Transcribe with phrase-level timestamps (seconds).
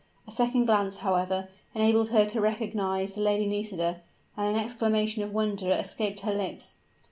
[0.27, 4.01] A second glance, however, enabled her to recognize the Lady Nisida;
[4.35, 6.77] and an exclamation of wonder escaped her lips.